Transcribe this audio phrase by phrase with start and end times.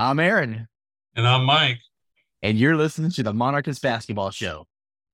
[0.00, 0.68] I'm Aaron.
[1.16, 1.80] And I'm Mike.
[2.40, 4.64] And you're listening to the Monarchist Basketball Show.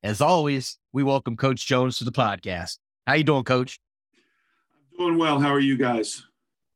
[0.02, 2.76] As always, we welcome Coach Jones to the podcast.
[3.06, 3.80] How you doing, Coach?
[4.92, 5.40] I'm doing well.
[5.40, 6.22] How are you guys?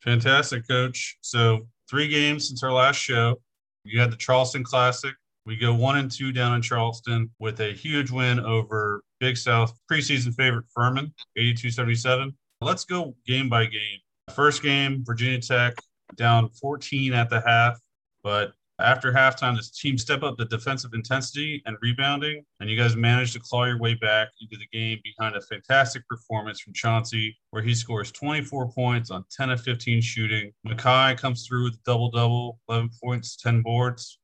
[0.02, 1.18] Fantastic, Coach.
[1.20, 3.42] So three games since our last show.
[3.84, 5.12] You had the Charleston Classic.
[5.44, 9.78] We go one and two down in Charleston with a huge win over Big South
[9.92, 12.32] preseason favorite Furman, 82-77.
[12.62, 13.98] Let's go game by game.
[14.34, 15.74] First game, Virginia Tech
[16.16, 17.78] down 14 at the half,
[18.22, 22.94] but after halftime, this team step up the defensive intensity and rebounding, and you guys
[22.94, 27.36] managed to claw your way back into the game behind a fantastic performance from Chauncey,
[27.50, 30.52] where he scores 24 points on 10 of 15 shooting.
[30.64, 34.20] Mekhi comes through with a double double, 11 points, 10 boards.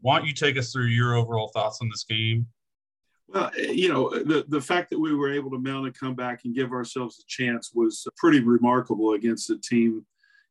[0.00, 2.46] Why don't you take us through your overall thoughts on this game?
[3.28, 6.54] Well, you know, the, the fact that we were able to mount a comeback and
[6.54, 10.04] give ourselves a chance was pretty remarkable against a team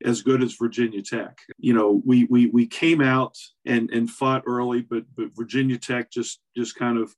[0.05, 1.39] as good as Virginia Tech.
[1.57, 6.11] You know, we we we came out and and fought early, but but Virginia Tech
[6.11, 7.13] just just kind of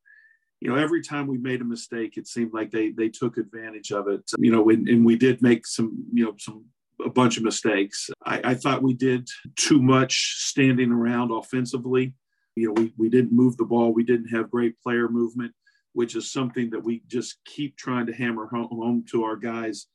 [0.62, 3.92] you know every time we made a mistake it seemed like they they took advantage
[3.92, 4.22] of it.
[4.38, 6.66] You know and, and we did make some you know some
[7.04, 8.10] a bunch of mistakes.
[8.26, 12.14] I, I thought we did too much standing around offensively.
[12.56, 13.94] You know we, we didn't move the ball.
[13.94, 15.54] We didn't have great player movement
[15.94, 19.88] which is something that we just keep trying to hammer home to our guys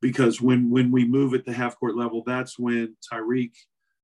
[0.00, 3.52] because when when we move at the half court level, that's when Tyreek,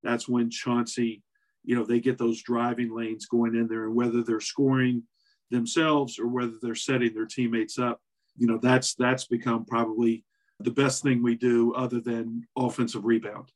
[0.03, 1.23] that's when Chauncey,
[1.65, 5.03] you know, they get those driving lanes going in there, and whether they're scoring
[5.51, 8.01] themselves or whether they're setting their teammates up,
[8.37, 10.25] you know, that's that's become probably
[10.61, 13.51] the best thing we do other than offensive rebound.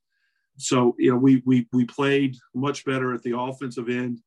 [0.56, 4.20] So, you know, we we we played much better at the offensive end.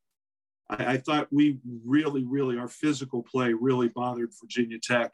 [0.68, 5.12] I, I thought we really, really our physical play really bothered Virginia Tech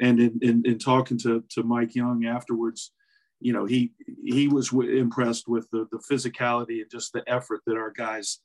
[0.00, 2.92] and in, in, in talking to, to Mike Young afterwards,
[3.40, 3.92] you know, he
[4.24, 8.40] he was w- impressed with the, the physicality and just the effort that our guys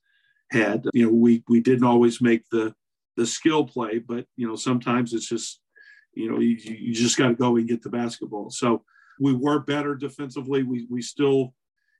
[0.52, 0.84] had.
[0.94, 2.76] You know, we we didn't always make the
[3.16, 5.62] the skill play, but you know, sometimes it's just,
[6.14, 8.50] you know, you, you just got to go and get the basketball.
[8.50, 8.84] So
[9.20, 10.64] we were better defensively.
[10.64, 11.54] We we still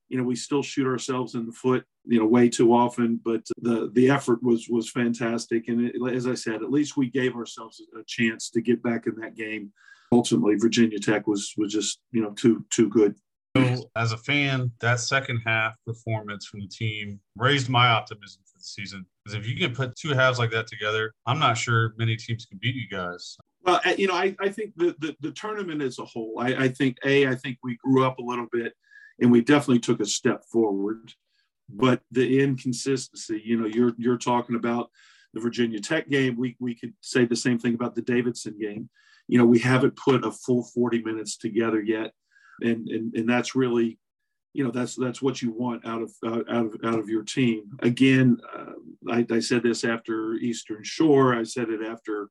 [0.10, 3.42] you know we still shoot ourselves in the foot you know way too often but
[3.62, 5.68] the the effort was was fantastic.
[5.68, 9.06] And it, as i said at least we gave ourselves a chance to get back
[9.08, 9.72] in that game.
[10.12, 13.16] Ultimately virginia tech was was just you know too too good.
[13.56, 18.58] So as a fan that second half performance from the team raised my optimism for
[18.58, 19.06] the season.
[19.24, 22.46] Because if you can put two halves like that together i'm not sure many teams
[22.46, 23.38] can beat you guys.
[23.64, 26.68] Well you know i, I think the, the, the tournament as a whole I, I
[26.70, 28.74] think a i think we grew up a little bit
[29.22, 31.14] and we definitely took a step forward.
[31.70, 34.90] But the inconsistency, you know, you're you're talking about
[35.34, 36.36] the Virginia Tech game.
[36.38, 38.90] We we could say the same thing about the Davidson game.
[39.28, 42.12] You know, we haven't put a full 40 minutes together yet,
[42.62, 44.00] and and and that's really,
[44.54, 47.66] you know, that's that's what you want out of out of out of your team.
[47.84, 51.36] Again, uh, I, I said this after Eastern Shore.
[51.36, 52.30] I said it after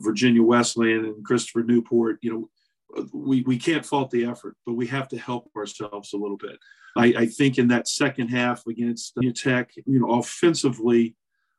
[0.00, 2.18] Virginia Wesleyan and Christopher Newport.
[2.22, 2.50] You know,
[3.12, 6.58] we, we can't fault the effort, but we have to help ourselves a little bit.
[6.96, 11.14] I, I think in that second half against Tech, you know, offensively,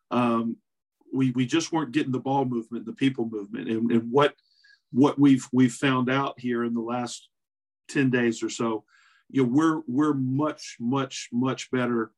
[0.09, 0.57] um,
[1.13, 4.33] we we just weren't getting the ball movement, the people movement, and, and what
[4.91, 7.29] what we've we've found out here in the last
[7.87, 8.83] ten days or so,
[9.29, 12.11] you know, we're we're much much much better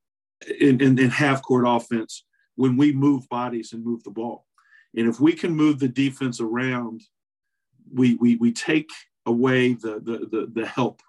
[0.59, 4.45] in, in, in half court offense when we move bodies and move the ball,
[4.95, 7.01] and if we can move the defense around
[7.93, 8.89] we, we, we take
[9.25, 11.01] away the, the, the, the, help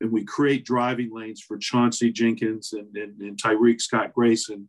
[0.00, 4.68] and we create driving lanes for Chauncey Jenkins and, and, and Tyreek Scott Grayson,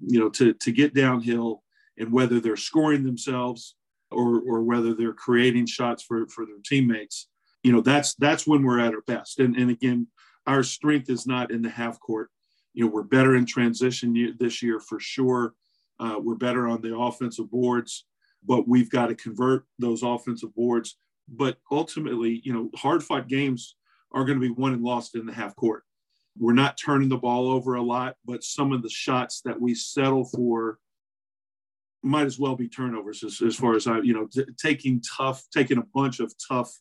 [0.00, 1.62] you know, to, to get downhill
[1.98, 3.74] and whether they're scoring themselves
[4.10, 7.28] or, or whether they're creating shots for, for their teammates,
[7.62, 9.40] you know, that's, that's when we're at our best.
[9.40, 10.06] And, and again,
[10.46, 12.30] our strength is not in the half court.
[12.72, 15.54] You know, we're better in transition this year for sure.
[16.00, 18.06] Uh, we're better on the offensive boards
[18.44, 20.96] but we've got to convert those offensive boards.
[21.28, 23.76] But ultimately, you know, hard fought games
[24.12, 25.82] are going to be won and lost in the half court.
[26.38, 29.74] We're not turning the ball over a lot, but some of the shots that we
[29.74, 30.78] settle for
[32.02, 35.44] might as well be turnovers as, as far as I, you know, t- taking tough,
[35.52, 36.72] taking a bunch of tough,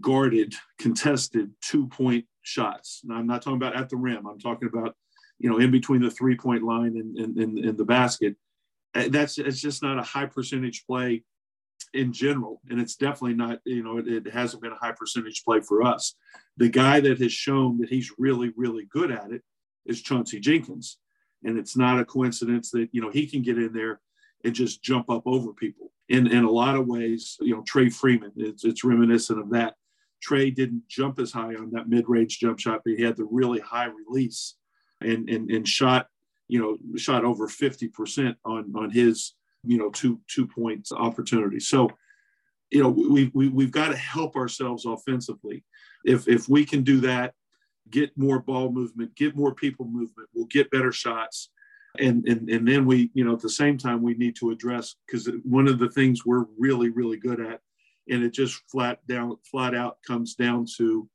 [0.00, 3.02] guarded, contested two point shots.
[3.04, 4.26] Now, I'm not talking about at the rim.
[4.26, 4.96] I'm talking about,
[5.38, 8.36] you know, in between the three point line and, and, and, and the basket
[8.94, 11.24] Uh, that's it's just not a high percentage play
[11.94, 12.60] in general.
[12.70, 15.82] And it's definitely not you know it, it, hasn't been a high percentage play for
[15.82, 16.14] us.
[16.56, 19.42] The guy that has shown that he's really really good at it
[19.86, 20.98] is chauncey jenkins.
[21.44, 24.00] And it's not a coincidence that you know he can get in there
[24.44, 25.92] and just jump up over people.
[26.08, 29.74] In in a lot of ways you know trey freeman it's, it's reminiscent of that.
[30.20, 33.60] Trey didn't jump as high on that mid-range jump shot but he had the really
[33.60, 34.56] high release
[35.00, 36.06] and and, and shot
[36.48, 39.34] you know shot over 50% on on his
[39.64, 41.60] you know two two points opportunity.
[41.60, 41.88] So
[42.70, 45.64] you know we, we we've got to help ourselves offensively.
[46.04, 47.34] If if we can do that
[47.90, 51.50] get more ball movement get more people movement we'll get better shots.
[51.98, 54.94] And and and then we you know at the same time we need to address
[55.06, 57.60] because one of the things we're really really good at
[58.08, 61.08] and it just flat down flat out comes down to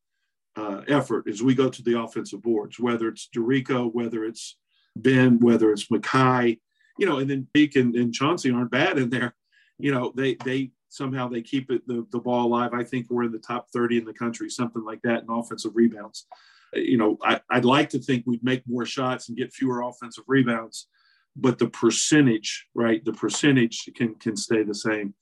[0.56, 4.57] uh, effort as we go to the offensive boards whether it's Dorico whether it's
[5.02, 6.60] Ben whether it's Mekhi
[6.98, 9.36] you know and then Beak and, and Chauncey aren't bad in there
[9.78, 13.24] you know they they somehow they keep it the, the ball alive I think we're
[13.24, 16.28] in the top 30 in the country something like that in offensive rebounds
[16.76, 19.82] uh, you know, I, would like to think we'd make more shots and get fewer
[19.82, 20.88] offensive rebounds,
[21.36, 23.04] but the percentage, right?
[23.04, 25.14] The percentage can can stay the same.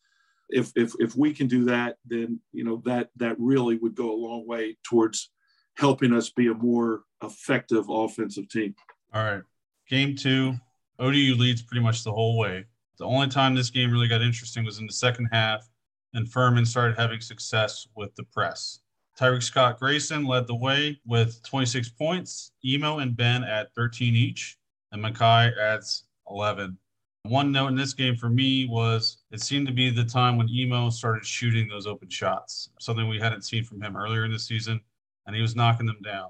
[0.50, 4.12] If if if we can do that, then you know that that really would go
[4.12, 5.32] a long way towards
[5.78, 8.76] helping us be a more effective offensive team.
[9.14, 9.44] All right,
[9.90, 10.56] game two,
[11.00, 12.66] ODU leads pretty much the whole way.
[12.98, 15.68] The only time this game really got interesting was in the second half,
[16.14, 18.80] and Furman started having success with the press.
[19.20, 22.52] Tyreek Scott Grayson led the way with 26 points.
[22.66, 24.58] Emo and Ben at 13 each,
[24.92, 26.78] and Mekhi adds 11.
[27.24, 30.50] One note in this game for me was it seemed to be the time when
[30.50, 34.40] Emo started shooting those open shots, something we hadn't seen from him earlier in the
[34.40, 34.80] season,
[35.26, 36.30] and he was knocking them down.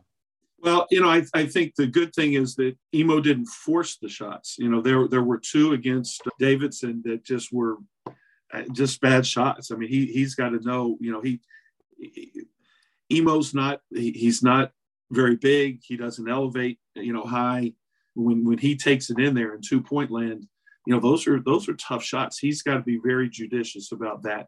[0.66, 4.10] Well, you know, I, I think the good thing is that Emo didn't force the
[4.10, 4.56] shots.
[4.58, 7.76] You know, there there were two against Davidson that just were
[8.52, 9.70] uh, just bad shots.
[9.70, 10.98] I mean, he he's got to know.
[11.00, 11.40] You know, he,
[12.00, 12.48] he
[13.12, 14.72] Emo's not he, he's not
[15.12, 15.82] very big.
[15.84, 17.74] He doesn't elevate, you know, high.
[18.16, 20.48] When when he takes it in there in two point land,
[20.88, 22.40] you know, those are those are tough shots.
[22.40, 24.48] He's got to be very judicious about that.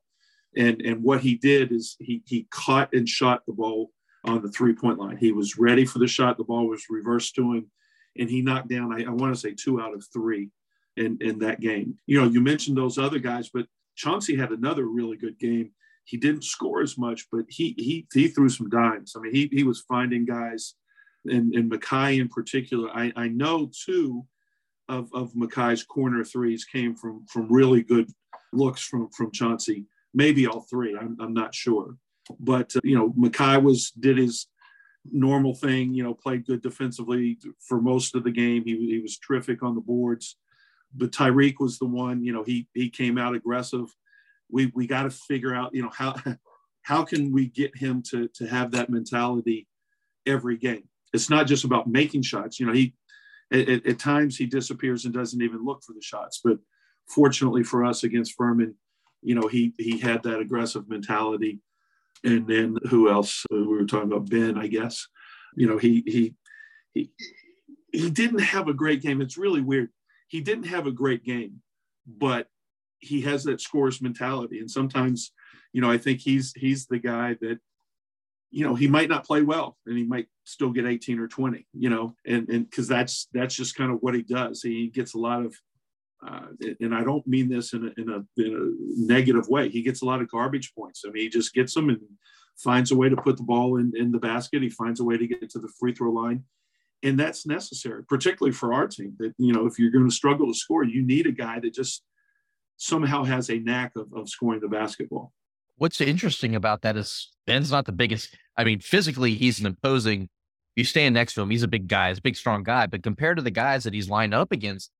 [0.56, 3.92] And and what he did is he he caught and shot the ball
[4.27, 5.18] on the three point line.
[5.18, 6.38] He was ready for the shot.
[6.38, 7.71] The ball was reversed to him,
[8.18, 8.94] and he knocked down.
[8.94, 10.50] I, I want to say two out of three
[10.95, 11.97] in in that game.
[12.06, 15.71] You know, you mentioned those other guys, but Chauncey had another really good game
[16.07, 19.13] he didn't score as much, but he he he threw some dimes.
[19.15, 20.75] I mean, he he was finding guys,
[21.25, 22.89] and and Mekhi in particular.
[22.94, 24.25] I I know two
[24.88, 28.09] of of Mekhi's corner threes came from from really good
[28.53, 29.85] looks from from Chauncey.
[30.13, 30.95] Maybe all three.
[30.97, 31.97] I'm I'm not sure,
[32.39, 34.47] but uh, you know, Mekhi was did his
[35.09, 35.94] normal thing.
[35.94, 37.38] You know, played good defensively
[37.68, 38.63] for most of the game.
[38.65, 40.38] He he was terrific on the boards.
[40.95, 42.24] But Tyreek was the one.
[42.24, 43.94] You know, he he came out aggressive
[44.50, 46.15] we we got to figure out you know how
[46.81, 49.68] how can we get him to to have that mentality
[50.25, 50.83] every game
[51.13, 52.94] it's not just about making shots you know he
[53.51, 56.57] at, at, times he disappears and doesn't even look for the shots but
[57.07, 58.75] fortunately for us against Furman
[59.21, 61.59] you know he he had that aggressive mentality
[62.24, 65.08] and then who else uh, we were talking about Ben I guess
[65.56, 66.36] you know he he
[66.94, 67.12] he
[67.92, 69.90] he didn't have a great game it's really weird
[70.28, 71.62] he didn't have a great game
[72.06, 72.48] but
[73.00, 74.60] he has that scores mentality.
[74.60, 75.31] And sometimes,
[75.74, 77.60] you know, I think he's he's the guy that,
[78.50, 81.68] you know, he might not play well and he might still get 18 or 20,
[81.74, 84.62] you know, and and because that's that's just kind of what he does.
[84.62, 85.56] He gets a lot of
[86.25, 86.48] uh,
[86.80, 89.69] and I don't mean this in a, in a, in a negative way.
[89.69, 91.03] He gets a lot of garbage points.
[91.06, 92.00] I mean, he just gets them and
[92.58, 94.63] finds a way to put the ball in, in the basket.
[94.63, 96.44] He finds a way to get to the free throw line.
[97.03, 99.13] And that's necessary, particularly for our team.
[99.20, 101.74] That, you know, if you're going to struggle to score, you need a guy that
[101.74, 102.03] just
[102.77, 105.34] somehow has a knack of, of scoring the basketball.
[105.77, 108.36] What's interesting about that is Ben's not the biggest.
[108.58, 110.30] I mean, physically, he's an imposing.
[110.75, 112.88] You stand next to him, he's a big guy, he's a big, strong guy.
[112.88, 114.91] But compared to the guys that he's lined up against,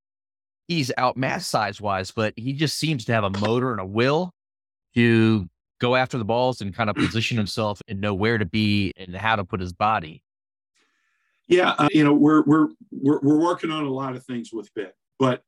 [0.67, 4.33] he's outmatched size wise, but he just seems to have a motor and a will
[4.95, 8.93] to go after the balls and kind of position himself and know where to be
[8.97, 10.24] and how to put his body.
[11.47, 14.74] Yeah, uh, you know, we're, we're we're we're working on a lot of things with
[14.74, 15.43] Ben, but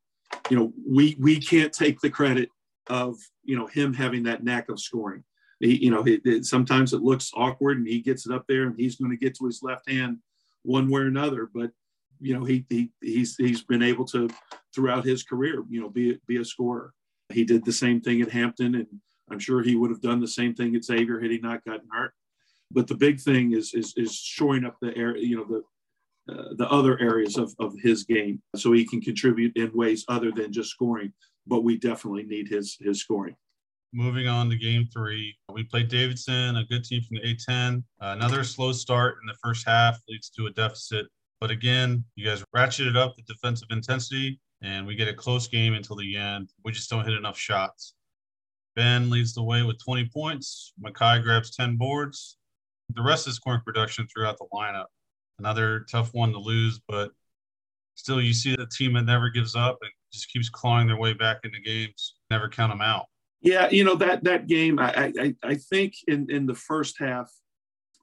[0.50, 2.50] you know, we we can't take the credit
[2.88, 5.26] of you know him having that knack of scoring.
[5.60, 8.64] He, you know, it, it, sometimes it looks awkward, and he gets it up there,
[8.64, 10.20] and he's going to get to his left hand
[10.64, 11.50] one way or another.
[11.54, 11.72] But
[12.20, 14.30] you know, he, he he's he's been able to
[14.74, 16.94] throughout his career, you know, be be a scorer.
[17.32, 18.88] He did the same thing at Hampton, and
[19.32, 21.88] I'm sure he would have done the same thing at Xavier had he not gotten
[21.92, 22.14] hurt.
[22.72, 25.64] But the big thing is is is shoring up the air, you know, the
[26.30, 30.32] uh, the other areas of, of his game so he can contribute in ways other
[30.32, 31.12] than just scoring
[31.48, 33.36] but we definitely need his his scoring
[33.94, 38.14] moving on to game three we played davidson a good team from the a10 uh,
[38.16, 41.08] another slow start in the first half leads to a deficit
[41.40, 45.74] but again you guys ratcheted up the defensive intensity and we get a close game
[45.74, 46.52] until the end.
[46.64, 47.94] We just don't hit enough shots.
[48.76, 50.74] Ben leads the way with 20 points.
[50.84, 52.38] Mekhi grabs 10 boards.
[52.94, 54.86] The rest is scoring production throughout the lineup.
[55.38, 57.12] Another tough one to lose, but
[57.96, 61.14] still you see the team that never gives up and just keeps clawing their way
[61.14, 63.06] back into games, never count them out.
[63.42, 64.80] Yeah, you know that that game.
[64.80, 67.32] I I, I think in in the first half,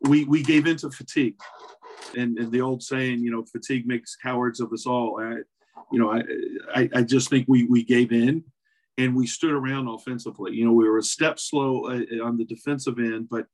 [0.00, 1.36] we we gave into fatigue,
[2.16, 5.20] and and the old saying, you know, fatigue makes cowards of us all.
[5.20, 5.36] I,
[5.92, 6.22] you know, I,
[6.74, 8.44] I I just think we we gave in,
[8.98, 10.54] and we stood around offensively.
[10.54, 13.46] You know, we were a step slow uh, on the defensive end, but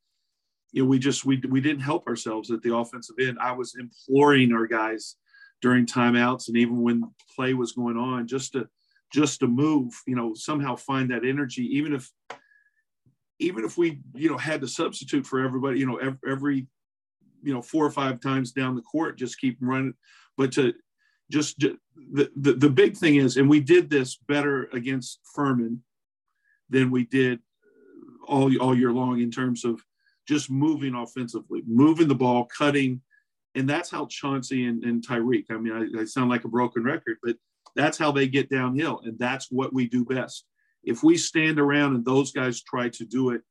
[0.72, 3.38] you know, we just we we didn't help ourselves at the offensive end.
[3.40, 5.16] I was imploring our guys
[5.62, 8.68] during timeouts and even when play was going on just to
[9.12, 12.10] just to move you know somehow find that energy even if
[13.38, 16.66] even if we you know had to substitute for everybody you know every, every
[17.42, 19.94] you know four or five times down the court just keep running
[20.36, 20.72] but to
[21.30, 25.82] just the, the the big thing is and we did this better against Furman
[26.70, 27.40] than we did
[28.26, 29.80] all all year long in terms of
[30.28, 33.00] just moving offensively moving the ball cutting
[33.54, 35.46] and that's how Chauncey and, and Tyreek.
[35.50, 37.36] I mean, I, I, sound like a broken record, but
[37.76, 40.46] that's how they get downhill, and that's what we do best.
[40.84, 43.42] If we stand around and those guys try to do it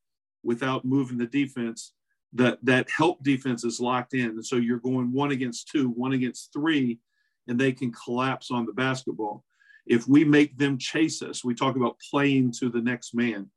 [0.43, 1.93] without moving the defense,
[2.33, 6.13] that that help defense is locked in, and so you're going one against two, one
[6.13, 6.99] against three,
[7.47, 9.43] and they can collapse on the basketball.
[9.85, 13.49] If we make them chase us, we talk about playing to the next man,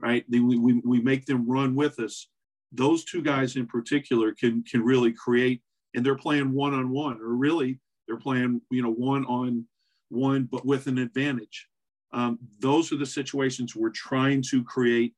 [0.00, 0.24] right?
[0.30, 2.28] We, we, we make them run with us.
[2.72, 5.62] Those two guys in particular can can really create
[5.94, 9.66] and they're playing one on one, or really they're playing, you know, one on
[10.08, 11.68] one, but with an advantage.
[12.12, 15.14] Um, those are the situations we're trying to create.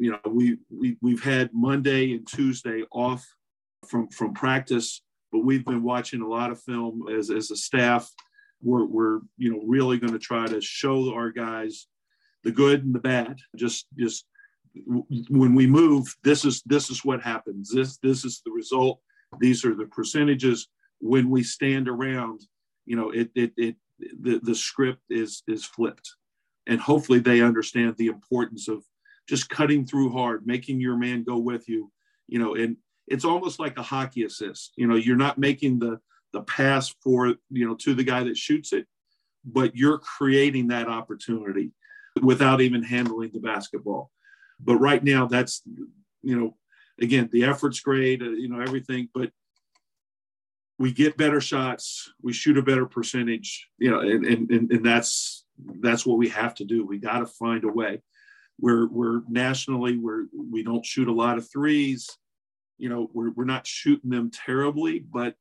[0.00, 3.26] You know, we, we we've had Monday and Tuesday off
[3.86, 8.10] from from practice, but we've been watching a lot of film as as a staff.
[8.62, 11.86] We're we're you know really going to try to show our guys
[12.44, 13.38] the good and the bad.
[13.56, 14.26] Just just
[15.28, 17.70] when we move, this is this is what happens.
[17.70, 19.00] This this is the result
[19.38, 20.68] these are the percentages
[21.00, 22.40] when we stand around
[22.86, 23.76] you know it it, it
[24.20, 26.16] the, the script is is flipped
[26.66, 28.82] and hopefully they understand the importance of
[29.30, 31.90] just cutting through hard making your man go with you
[32.28, 32.76] you know and
[33.08, 35.98] it's almost like a hockey assist you know you're not making the
[36.32, 38.86] the pass for you know to the guy that shoots it
[39.44, 41.72] but you're creating that opportunity
[42.22, 44.10] without even handling the basketball
[44.58, 45.62] but right now that's
[46.22, 46.54] you know
[47.00, 49.30] again, the effort's great, uh, you know, everything, but
[50.78, 55.44] we get better shots, we shoot a better percentage, you know, and and and, that's
[55.80, 56.86] that's what we have to do.
[56.86, 58.02] We got to find a way.
[58.60, 62.08] We're we're nationally we're we don't shoot a lot of threes.
[62.78, 65.34] You know, we're we're not shooting them terribly, but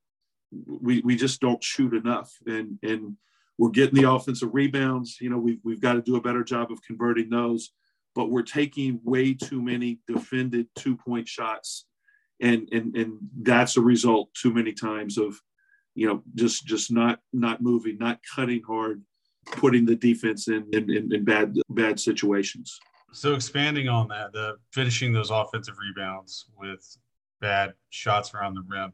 [0.52, 2.34] we we just don't shoot enough.
[2.46, 3.18] And and
[3.58, 5.18] we're getting the offensive rebounds.
[5.20, 7.72] You know, we've we've got to do a better job of converting those
[8.16, 11.86] but we're taking way too many defended two point shots.
[12.42, 15.40] And, and, and that's a result too many times of,
[15.96, 19.04] you know, just, just not, not moving, not cutting hard,
[19.54, 22.80] putting the defense in, in, in, in bad, bad situations.
[23.12, 26.98] So expanding on that, the finishing those offensive rebounds with
[27.42, 28.94] bad shots around the rim,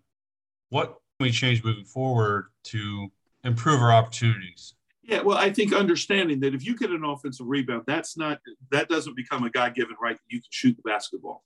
[0.69, 3.12] what can we change moving forward to
[3.43, 4.75] improve our opportunities?
[5.03, 8.39] Yeah, well, I think understanding that if you get an offensive rebound, that's not
[8.72, 11.43] that doesn't become a God given right that you can shoot the basketball.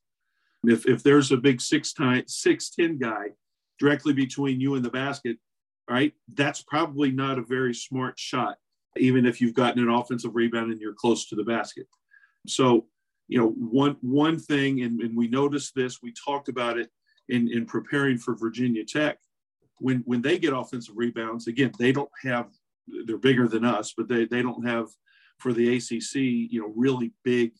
[0.64, 3.32] If if there's a big six time six ten guy
[3.78, 5.38] directly between you and the basket,
[5.90, 8.56] right, that's probably not a very smart shot,
[8.98, 11.88] even if you've gotten an offensive rebound and you're close to the basket.
[12.50, 12.88] So,
[13.28, 16.90] you know, one one thing, and, and we noticed this, we talked about it
[17.28, 19.18] in, in preparing for Virginia Tech.
[19.78, 22.48] When when they get offensive rebounds, again, they don't have
[23.06, 24.88] they're bigger than us, but they, they don't have
[25.38, 27.54] for the ACC, you know, really big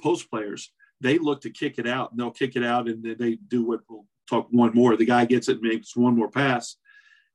[0.00, 0.72] post players.
[1.00, 3.64] They look to kick it out and they'll kick it out and then they do
[3.64, 4.96] what we'll talk one more.
[4.96, 6.76] The guy gets it, and makes one more pass.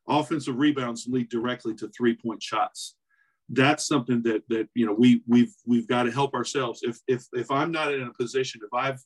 [0.07, 2.95] Offensive rebounds lead directly to three point shots.
[3.49, 6.81] That's something that that you know we we've we've got to help ourselves.
[6.83, 9.01] If if if I'm not in a position, if I've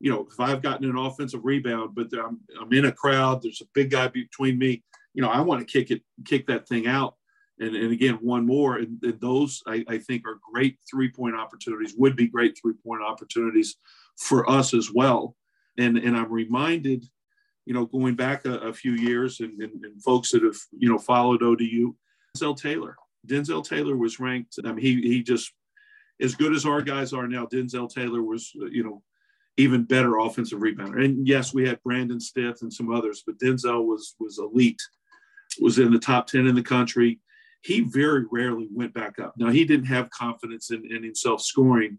[0.00, 3.62] you know if I've gotten an offensive rebound, but I'm I'm in a crowd, there's
[3.62, 4.82] a big guy between me.
[5.14, 7.14] You know, I want to kick it, kick that thing out
[7.60, 8.76] and, and again, one more.
[8.76, 12.74] And, and those I, I, think are great three point opportunities, would be great three
[12.84, 13.76] point opportunities
[14.16, 15.34] for us as well.
[15.76, 17.04] And, and I'm reminded,
[17.66, 20.88] you know, going back a, a few years and, and, and, folks that have, you
[20.88, 21.94] know, followed ODU,
[22.36, 22.96] Denzel Taylor.
[23.28, 25.52] Denzel Taylor was ranked, I mean, he, he just,
[26.20, 29.02] as good as our guys are now, Denzel Taylor was, you know,
[29.56, 31.04] even better offensive rebounder.
[31.04, 34.80] And yes, we had Brandan Stith and some others, but Denzel was was elite,
[35.60, 37.20] was in the top 10 in the country
[37.62, 39.34] he very rarely went back up.
[39.36, 41.98] Now he didn't have confidence in, in himself scoring,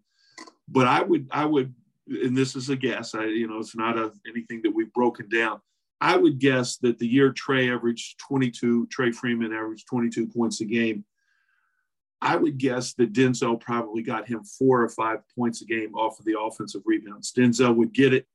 [0.68, 1.74] but I would I would
[2.08, 3.14] and this is a guess.
[3.14, 5.60] I you know it's not a, anything that we've broken down,
[6.02, 10.66] I would guess that the year Trey averaged 22, Trey Freeman averaged 22 points a
[10.66, 11.04] game.
[12.22, 16.20] I would guess that Denzel probably got him four or five points a game off
[16.20, 17.32] of the offensive rebounds.
[17.32, 18.28] Denzel would get it,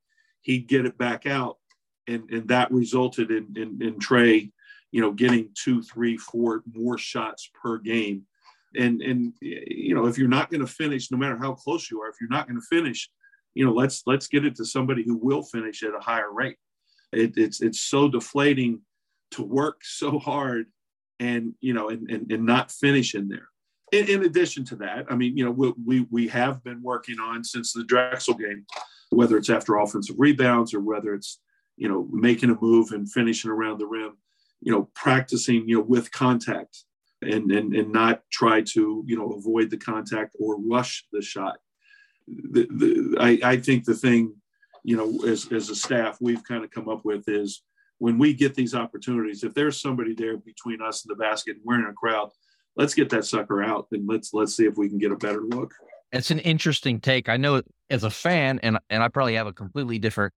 [0.43, 1.59] he'd get it back out,
[2.07, 4.51] and and that resulted in in, in Trey,
[4.91, 8.23] you know, getting two, three, four more shots per game.
[8.75, 12.01] And and you know, if you're not going to finish, no matter how close you
[12.01, 13.11] are, if you're not going to finish,
[13.53, 16.57] you know, let's let's get it to somebody who will finish at a higher rate.
[17.13, 18.81] It, it's it's so deflating
[19.33, 20.67] to work so hard
[21.21, 23.49] and you know and and, and not finish in there.
[23.93, 27.21] In, in addition to that, I mean, you know, we, we we have been working
[27.21, 28.67] on since the Drexel game,
[29.11, 31.41] whether it's after offensive rebounds or whether it's
[31.77, 34.17] you know making a move and finishing around the rim,
[34.61, 36.85] you know, practicing you know with contact
[37.23, 41.59] and and and not try to you know avoid the contact or rush the shot.
[42.27, 44.35] The, the, I, I think the thing
[44.85, 47.63] you know, as, as a staff, we've kind of come up with is
[47.99, 51.65] when we get these opportunities, if there's somebody there between us and the basket and
[51.65, 52.31] we're in a crowd,
[52.77, 55.43] let's get that sucker out and let's let's see if we can get a better
[55.43, 55.75] look.
[56.13, 57.29] It's an interesting take.
[57.29, 60.33] I know as a fan, and and I probably have a completely different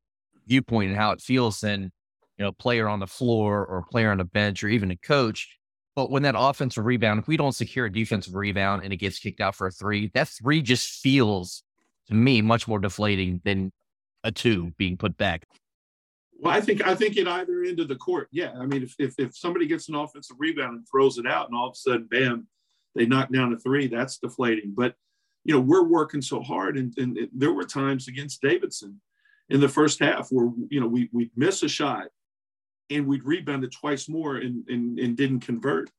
[0.48, 1.92] viewpoint in how it feels than
[2.38, 5.58] you know player on the floor or player on the bench or even a coach.
[5.96, 9.18] But when that offensive rebound, if we don't secure a defensive rebound and it gets
[9.18, 11.64] kicked out for a three, that three just feels
[12.08, 13.72] to me much more deflating than
[14.24, 15.48] a two being put back?
[16.40, 18.52] Well, I think I think at either end of the court, yeah.
[18.60, 21.58] I mean, if, if if somebody gets an offensive rebound and throws it out, and
[21.58, 22.48] all of a sudden, bam,
[22.96, 24.74] they knock down a three, that's deflating.
[24.76, 24.96] But
[25.44, 29.02] you know, we're working so hard, and, and it, there were times against Davidson
[29.50, 32.08] in the first half where you know we we'd miss a shot
[32.90, 35.90] and we'd rebound it twice more and and, and didn't convert.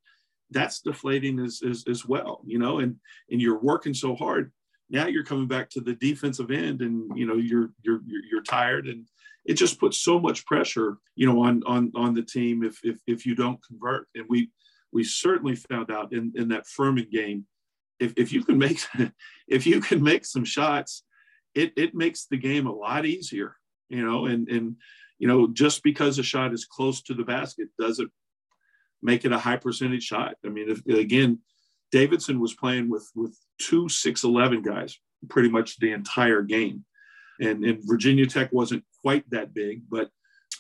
[0.51, 2.97] That's deflating as, as as well, you know, and
[3.31, 4.53] and you're working so hard
[4.91, 8.87] now you're coming back to the defensive end and you know you're you're you're tired
[8.87, 9.07] and
[9.49, 12.97] it just puts so much pressure you know on on on the team if if,
[13.07, 14.51] if you don't convert and we
[14.93, 17.47] we certainly found out in in that Furman game
[17.99, 18.81] if, if you can make
[19.49, 21.05] if you can make some shots
[21.55, 23.57] it it makes the game a lot easier
[23.89, 24.77] you know and and
[25.19, 28.11] you know just because a shot is close to the basket doesn't
[29.03, 31.39] make it a high percentage shot i mean if, again
[31.91, 36.85] Davidson was playing with with two 6'11 guys pretty much the entire game.
[37.41, 40.11] And, and Virginia Tech wasn't quite that big, but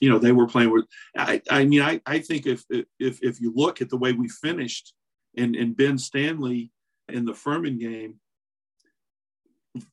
[0.00, 0.84] you know, they were playing with
[1.16, 2.86] I, I mean, I, I think if if
[3.22, 4.94] if you look at the way we finished
[5.36, 6.70] and, and Ben Stanley
[7.08, 8.20] in the Furman game,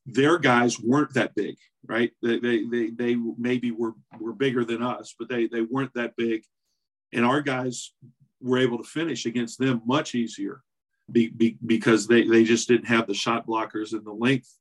[0.06, 2.12] their guys weren't that big, right?
[2.22, 6.16] They, they, they, they, maybe were, were bigger than us, but they, they weren't that
[6.16, 6.44] big.
[7.14, 7.94] And our guys
[8.42, 10.62] were able to finish against them much easier
[11.12, 14.52] be, be, because they, they just didn't have the shot blockers and the length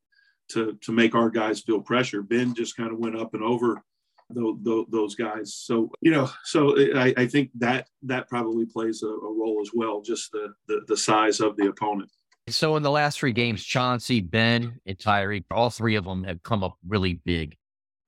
[0.50, 2.22] to, to make our guys feel pressure.
[2.22, 3.82] Ben just kind of went up and over
[4.30, 5.54] the, those guys.
[5.54, 9.70] So, you know, so I, I think that that probably plays a, a role as
[9.74, 12.10] well, just the, the, the size of the opponent.
[12.48, 16.42] So in the last three games, Chauncey, Ben, and Tyree, all three of them have
[16.42, 17.56] come up really big.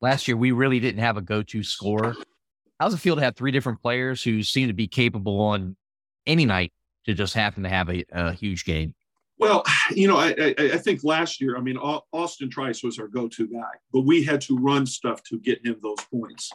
[0.03, 2.15] Last year, we really didn't have a go-to scorer.
[2.79, 5.75] How's it feel to have three different players who seem to be capable on
[6.27, 6.75] any night
[7.07, 8.95] to just happen to have a, a huge game?
[9.39, 13.09] Well, you know, I, I, I, think last year, I mean, Austin Trice was our
[13.09, 16.53] go-to guy, but we had to run stuff to get him those points.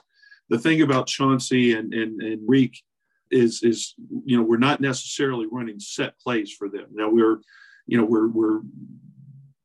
[0.49, 2.81] The thing about Chauncey and, and, and Reek
[3.29, 6.87] is, is, you know, we're not necessarily running set plays for them.
[6.91, 7.39] Now we're,
[7.87, 8.61] you know, we're, we're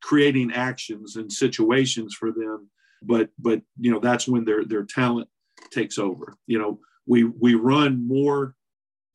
[0.00, 2.70] creating actions and situations for them,
[3.02, 5.29] but, but, you know, that's when their, their talent
[5.72, 6.37] takes over.
[6.46, 8.55] You know, we, we run more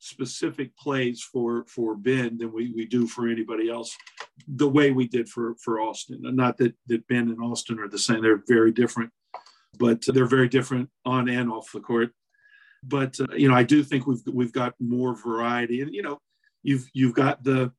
[0.02, 3.96] specific plays for for Ben than we, we do for anybody else,
[4.48, 6.18] the way we did for for Austin.
[6.22, 9.10] Not that that Ben and Austin are the same; they're very different,
[9.78, 12.10] but they're very different on and off the court.
[12.82, 16.18] But uh, you know, I do think we've we've got more variety, and you know,
[16.64, 17.72] you've you've got the,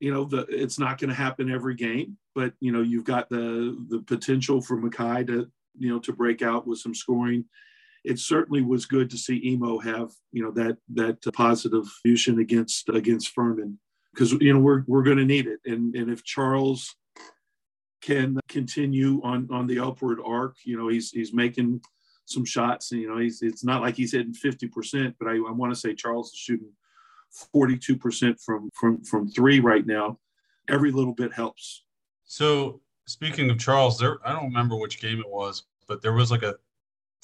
[0.00, 3.28] you know, the it's not going to happen every game, but you know, you've got
[3.28, 7.44] the the potential for Mekhi to you know to break out with some scoring
[8.06, 12.88] it certainly was good to see Emo have you know that that positive fusion against
[12.88, 13.78] against Furman.
[14.14, 15.58] Because you know we're we're going to need it.
[15.66, 16.94] And and if Charles
[18.00, 21.80] can continue on on the upward arc you know he's he's making
[22.26, 22.92] some shots.
[22.92, 25.78] And you know he's it's not like he's hitting 50% but I, I want to
[25.78, 26.72] say Charles is shooting
[27.54, 30.18] 42% from from from three right now.
[30.68, 31.84] Every little bit helps.
[32.24, 36.30] So speaking of Charles there I don't remember which game it was but there was
[36.30, 36.54] like a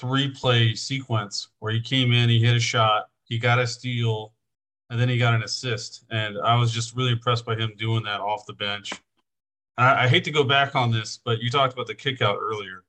[0.02, 4.34] three play sequence where he came in, he hit a shot, he got a steal,
[4.90, 6.04] and then he got an assist.
[6.10, 8.92] And I was just really impressed by him doing that off the bench.
[9.78, 12.36] I, I hate to go back on this, but you talked about the kick out
[12.40, 12.82] earlier.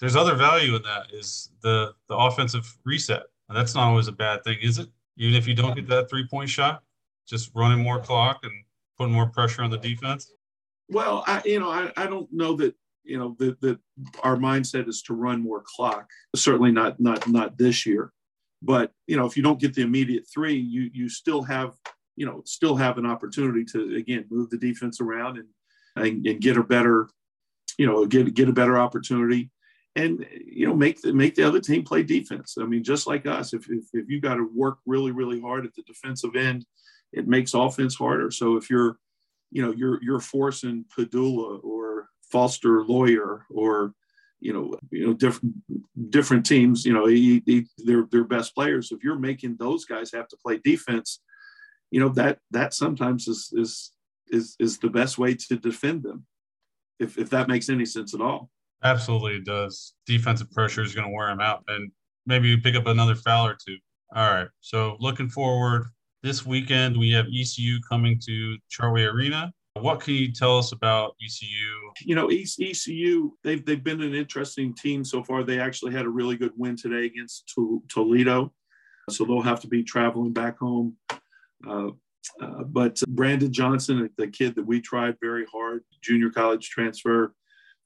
[0.00, 3.22] there's other value in that is the the offensive reset.
[3.48, 4.88] And that's not always a bad thing, is it?
[5.16, 6.82] Even if you don't get that three point shot,
[7.24, 8.52] just running more clock and
[8.98, 10.32] putting more pressure on the defense.
[10.88, 13.78] Well, I you know I, I don't know that you know that that
[14.22, 16.08] our mindset is to run more clock.
[16.34, 18.12] Certainly not not not this year,
[18.62, 21.74] but you know if you don't get the immediate three, you you still have
[22.16, 25.48] you know still have an opportunity to again move the defense around and
[25.96, 27.08] and, and get a better
[27.78, 29.50] you know get get a better opportunity
[29.96, 32.56] and you know make the make the other team play defense.
[32.58, 35.66] I mean, just like us, if if, if you got to work really really hard
[35.66, 36.64] at the defensive end,
[37.12, 38.30] it makes offense harder.
[38.30, 38.96] So if you're
[39.50, 41.81] you know you're you're forcing Pedulla or
[42.32, 43.92] Foster Loyer or
[44.40, 45.54] you know you know different
[46.10, 50.10] different teams you know he, he, they're their best players if you're making those guys
[50.12, 51.20] have to play defense
[51.92, 53.92] you know that that sometimes is is
[54.28, 56.26] is is the best way to defend them
[56.98, 58.50] if if that makes any sense at all
[58.84, 59.94] Absolutely, it does.
[60.06, 61.90] Defensive pressure is going to wear them out, and
[62.26, 63.76] maybe you pick up another foul or two.
[64.14, 64.48] All right.
[64.60, 65.84] So looking forward,
[66.22, 69.52] this weekend we have ECU coming to Chartway Arena.
[69.74, 71.92] What can you tell us about ECU?
[72.02, 75.42] You know, ECU they've they've been an interesting team so far.
[75.42, 77.52] They actually had a really good win today against
[77.88, 78.52] Toledo,
[79.10, 80.96] so they'll have to be traveling back home.
[81.66, 81.88] Uh,
[82.40, 87.34] uh, but Brandon Johnson, the kid that we tried very hard, junior college transfer,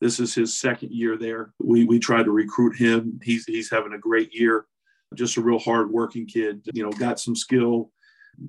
[0.01, 1.53] this is his second year there.
[1.59, 3.21] We we tried to recruit him.
[3.23, 4.67] He's he's having a great year.
[5.15, 6.63] Just a real hard working kid.
[6.75, 7.93] You know, got some skill.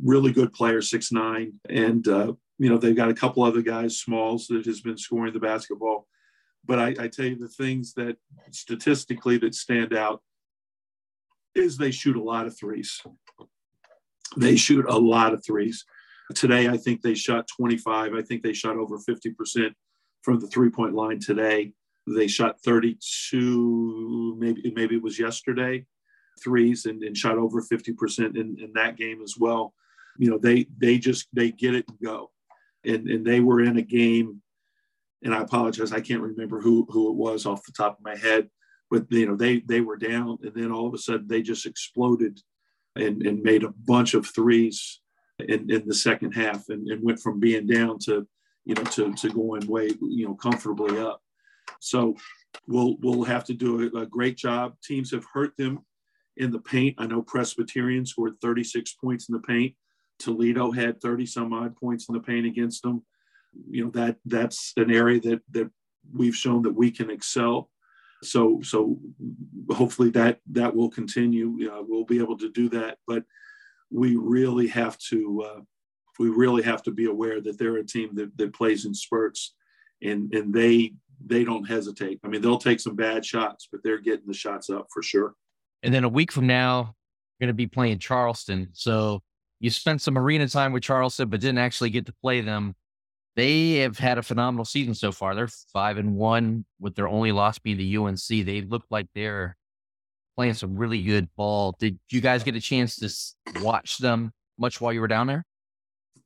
[0.04, 4.00] Really good player, six nine, and uh, you know they've got a couple other guys,
[4.00, 6.08] Smalls, that has been scoring the basketball.
[6.65, 8.17] But I, I tell you the things that
[8.52, 10.22] statistically that stand out
[11.56, 13.02] is they shoot a lot of threes.
[14.36, 15.86] They shoot a lot of threes.
[16.36, 18.13] Today, I think they shot 25.
[18.13, 19.72] I think they shot over 50%
[20.22, 21.72] from the three point line today.
[22.06, 25.86] They shot 32, maybe maybe it was yesterday,
[26.41, 29.74] threes and, and shot over 50% in, in that game as well.
[30.17, 32.32] You know, they they just they get it and go.
[32.88, 34.41] And and they were in a game,
[35.23, 38.15] and I apologize, I can't remember who who it was off the top of my
[38.15, 38.50] head,
[38.89, 41.65] but you know, they they were down and then all of a sudden they just
[41.65, 42.39] exploded
[42.95, 45.02] and, and made a bunch of threes
[45.39, 48.28] in, in the second half and, and went from being down to
[48.67, 51.21] you know, to, to going way, you know, comfortably up.
[51.80, 52.17] So
[52.67, 54.73] we'll we'll have to do a, a great job.
[54.84, 55.80] Teams have hurt them
[56.36, 56.95] in the paint.
[56.97, 59.73] I know Presbyterian scored 36 points in the paint.
[60.19, 63.03] Toledo had 30 some odd points in the paint against them.
[63.69, 65.69] You know that that's an area that that
[66.13, 67.69] we've shown that we can excel.
[68.23, 68.99] So so
[69.71, 71.71] hopefully that that will continue.
[71.71, 73.23] Uh, we'll be able to do that, but
[73.89, 75.62] we really have to uh,
[76.19, 79.53] we really have to be aware that they're a team that, that plays in spurts
[80.01, 80.93] and and they
[81.25, 82.19] they don't hesitate.
[82.23, 85.34] I mean, they'll take some bad shots, but they're getting the shots up for sure.
[85.84, 86.95] And then a week from now,
[87.39, 88.69] going to be playing Charleston.
[88.73, 89.21] So
[89.60, 92.76] you spent some arena time with Charleston, but didn't actually get to play them.
[93.36, 95.36] They have had a phenomenal season so far.
[95.36, 98.28] They're five and one with their only loss being the UNC.
[98.28, 99.56] They look like they're
[100.36, 101.76] playing some really good ball.
[101.80, 105.46] Did you guys get a chance to watch them much while you were down there?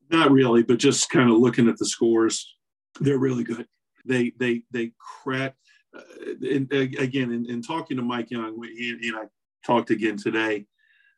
[0.10, 2.56] Not really, but just kind of looking at the scores,
[3.00, 3.66] they're really good.
[4.06, 4.92] They they they
[5.24, 5.56] crack.
[5.96, 6.02] Uh,
[6.50, 9.24] and, again, in, in, talking to Mike Young, he and I
[9.66, 10.66] talked again today,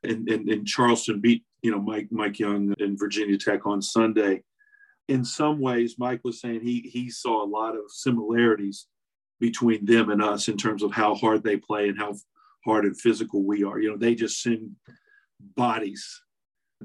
[0.02, 4.44] and, and, and Charleston beat you know Mike Mike Young and Virginia Tech on Sunday.
[5.08, 8.88] In some ways, Mike was saying he he saw a lot of similarities
[9.40, 12.16] between them and us in terms of how hard they play and how
[12.64, 13.80] hard and physical we are.
[13.80, 14.72] You know, they just send
[15.56, 16.22] bodies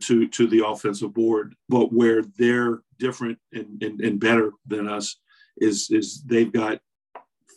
[0.01, 1.55] to to the offensive board.
[1.69, 5.17] But where they're different and, and, and better than us
[5.59, 6.81] is is they've got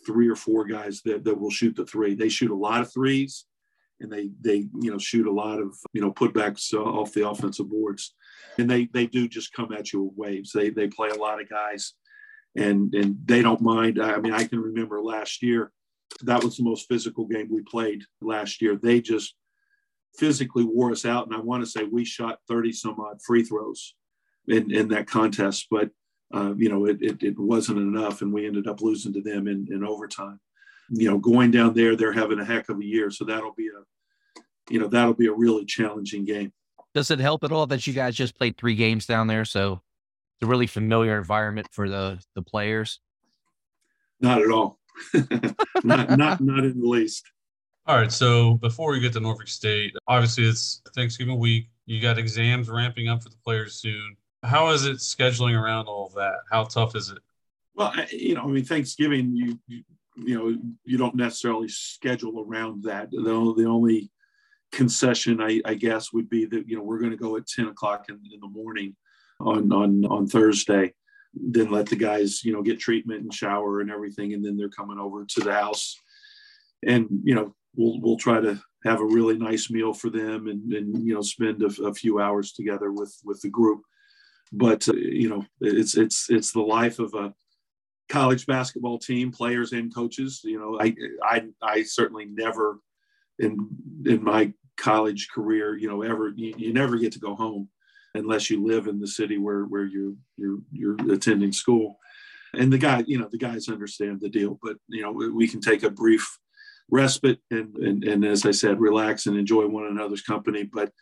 [0.04, 2.14] three or four guys that, that will shoot the three.
[2.16, 3.44] They shoot a lot of threes
[4.02, 7.28] and they they you know shoot a lot of you know putbacks uh, off the
[7.28, 8.14] offensive boards.
[8.58, 10.52] And they they do just come at you with waves.
[10.52, 11.94] They they play a lot of guys
[12.56, 14.00] and and they don't mind.
[14.00, 15.72] I mean, I can remember last year
[16.22, 18.76] that was the most physical game we played last year.
[18.76, 19.34] They just
[20.16, 21.26] physically wore us out.
[21.26, 23.94] And I want to say we shot 30 some odd free throws
[24.46, 25.90] in, in that contest, but
[26.34, 29.46] uh, you know, it, it, it, wasn't enough and we ended up losing to them
[29.46, 30.40] in, in overtime.
[30.92, 33.10] You know, going down there, they're having a heck of a year.
[33.10, 36.52] So that'll be a, you know, that'll be a really challenging game.
[36.94, 39.46] Does it help at all that you guys just played three games down there?
[39.46, 39.80] So
[40.34, 43.00] it's a really familiar environment for the, the players.
[44.20, 44.78] Not at all.
[45.82, 47.24] not, not, not in the least.
[47.86, 48.12] All right.
[48.12, 51.68] So before we get to Norfolk State, obviously it's Thanksgiving week.
[51.86, 54.16] You got exams ramping up for the players soon.
[54.44, 56.34] How is it scheduling around all of that?
[56.50, 57.18] How tough is it?
[57.74, 59.82] Well, you know, I mean, Thanksgiving, you, you
[60.16, 63.10] you know, you don't necessarily schedule around that.
[63.10, 64.10] The, the only
[64.70, 67.66] concession, I, I, guess, would be that you know we're going to go at ten
[67.66, 68.96] o'clock in, in, the morning
[69.40, 70.92] on on on Thursday,
[71.34, 74.68] then let the guys you know get treatment and shower and everything, and then they're
[74.68, 75.96] coming over to the house,
[76.86, 80.72] and you know we'll we'll try to have a really nice meal for them and
[80.72, 83.82] and you know spend a, a few hours together with with the group.
[84.52, 87.32] But uh, you know it's it's it's the life of a
[88.12, 90.42] college basketball team, players and coaches.
[90.44, 92.78] You know, I I I certainly never
[93.38, 93.68] in
[94.04, 97.68] in my college career, you know, ever you, you never get to go home
[98.14, 101.98] unless you live in the city where where you're you're you're attending school.
[102.54, 105.62] And the guy, you know, the guys understand the deal, but you know, we can
[105.62, 106.38] take a brief
[106.90, 110.64] respite and, and and as I said, relax and enjoy one another's company.
[110.64, 110.92] But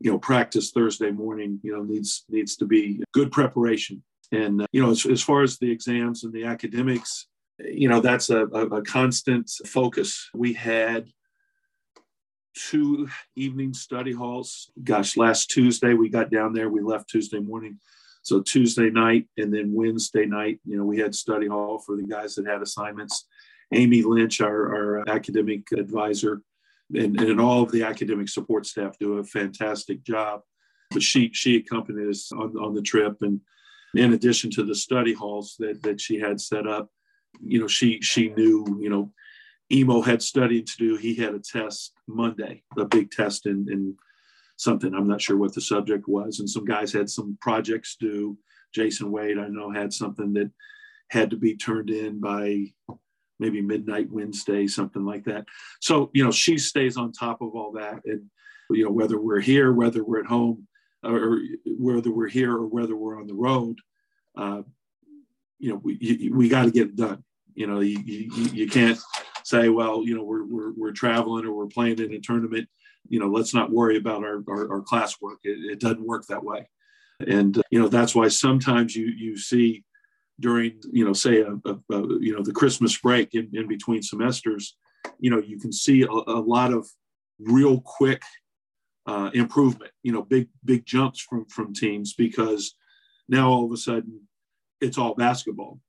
[0.00, 4.02] you know, practice Thursday morning, you know, needs needs to be good preparation
[4.32, 7.26] and, uh, you know, as, as far as the exams and the academics,
[7.58, 10.28] you know, that's a, a, a constant focus.
[10.34, 11.08] We had
[12.54, 14.70] two evening study halls.
[14.82, 16.68] Gosh, last Tuesday we got down there.
[16.68, 17.78] We left Tuesday morning.
[18.22, 22.02] So Tuesday night and then Wednesday night, you know, we had study hall for the
[22.02, 23.26] guys that had assignments.
[23.72, 26.42] Amy Lynch, our, our academic advisor,
[26.94, 30.40] and, and all of the academic support staff do a fantastic job.
[30.90, 33.40] But she she accompanied us on, on the trip and
[33.94, 36.90] in addition to the study halls that, that she had set up,
[37.40, 39.12] you know, she she knew, you know,
[39.70, 40.96] Emo had studied to do.
[40.96, 43.96] He had a test Monday, a big test in, in
[44.56, 44.94] something.
[44.94, 46.40] I'm not sure what the subject was.
[46.40, 48.38] And some guys had some projects due.
[48.74, 50.50] Jason Wade, I know, had something that
[51.10, 52.66] had to be turned in by
[53.38, 55.44] maybe midnight Wednesday, something like that.
[55.80, 58.00] So, you know, she stays on top of all that.
[58.04, 58.24] And,
[58.70, 60.66] you know, whether we're here, whether we're at home,
[61.04, 63.78] or whether we're here or whether we're on the road,
[64.36, 64.62] uh,
[65.58, 67.24] you know, we, we got to get it done.
[67.54, 68.98] You know, you, you, you can't
[69.44, 72.68] say, well, you know, we're, we're, we're traveling or we're playing in a tournament.
[73.08, 75.38] You know, let's not worry about our, our, our classwork.
[75.42, 76.68] It, it doesn't work that way.
[77.26, 79.84] And, uh, you know, that's why sometimes you, you see
[80.38, 84.02] during, you know, say, a, a, a you know, the Christmas break in, in between
[84.02, 84.76] semesters,
[85.18, 86.88] you know, you can see a, a lot of
[87.40, 88.22] real quick
[89.08, 92.74] uh, improvement, you know, big, big jumps from, from teams because
[93.26, 94.20] now all of a sudden
[94.82, 95.80] it's all basketball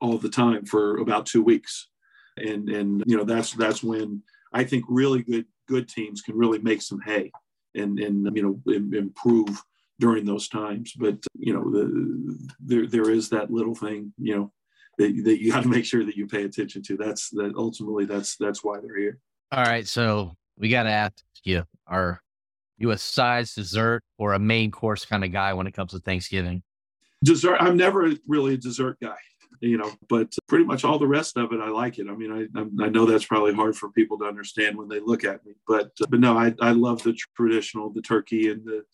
[0.00, 1.88] all the time for about two weeks.
[2.36, 6.60] And, and, you know, that's, that's when I think really good, good teams can really
[6.60, 7.32] make some hay
[7.74, 9.60] and, and, you know, improve
[9.98, 10.92] during those times.
[10.96, 14.52] But, you know, the, there, there is that little thing, you know,
[14.98, 16.96] that, that you got to make sure that you pay attention to.
[16.96, 19.18] That's that ultimately that's, that's why they're here.
[19.50, 19.86] All right.
[19.86, 22.22] So we got to ask you, our
[22.78, 25.98] you a size dessert or a main course kind of guy when it comes to
[25.98, 26.62] Thanksgiving?
[27.24, 27.56] Dessert.
[27.60, 29.16] I'm never really a dessert guy,
[29.60, 32.06] you know, but pretty much all the rest of it, I like it.
[32.08, 35.24] I mean, I, I know that's probably hard for people to understand when they look
[35.24, 38.84] at me, but, but no, I, I love the traditional, the turkey and the,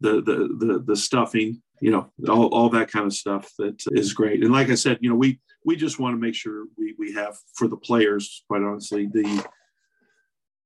[0.00, 4.12] the, the, the, the stuffing, you know, all, all that kind of stuff that is
[4.12, 4.42] great.
[4.42, 7.12] And like I said, you know, we, we just want to make sure we, we
[7.12, 9.46] have for the players, quite honestly, the,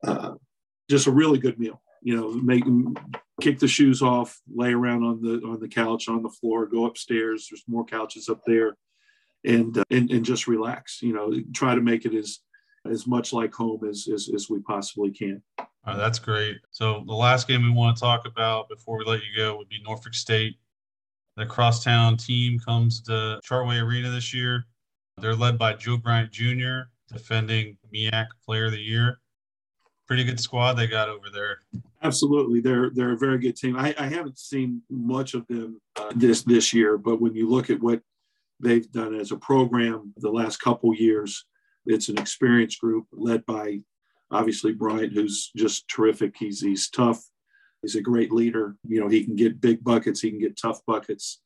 [0.05, 0.35] uh,
[0.89, 2.95] just a really good meal you know, make them
[3.41, 6.85] kick the shoes off, lay around on the on the couch on the floor, go
[6.85, 7.49] upstairs.
[7.51, 8.77] There's more couches up there,
[9.45, 11.01] and uh, and and just relax.
[11.03, 12.41] You know, try to make it as
[12.89, 15.43] as much like home as as, as we possibly can.
[15.59, 16.59] Right, that's great.
[16.71, 19.71] So the last game we want to talk about before we let you go would
[19.71, 20.57] be Norfolk State.
[21.37, 24.67] The crosstown team comes to Chartway Arena this year.
[25.17, 29.19] They're led by Joe Bryant Jr., defending MEAC Player of the Year
[30.07, 31.61] pretty good squad they got over there.
[32.03, 33.77] Absolutely, they're they're a very good team.
[33.77, 37.71] I, I haven't seen much of them uh, this this year, but when you look
[37.71, 38.03] at what
[38.61, 41.45] they've done as a program the last couple years,
[41.87, 43.81] it's an experienced group led by
[44.31, 46.35] obviously Bryant, who's just terrific.
[46.39, 47.23] He's he's tough.
[47.83, 48.77] He's a great leader.
[48.87, 50.21] You know, he can get big buckets.
[50.21, 51.41] He can get tough buckets.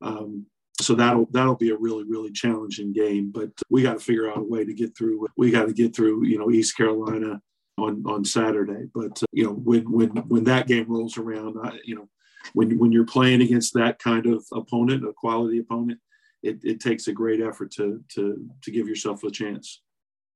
[0.00, 0.46] Um,
[0.80, 3.30] so that'll that'll be a really really challenging game.
[3.32, 5.28] But we got to figure out a way to get through.
[5.36, 6.26] We got to get through.
[6.26, 7.40] You know, East Carolina
[7.78, 8.88] on on Saturday.
[8.94, 12.08] But uh, you know, when when when that game rolls around, I, you know,
[12.54, 16.00] when when you're playing against that kind of opponent, a quality opponent,
[16.42, 19.80] it, it takes a great effort to to to give yourself a chance.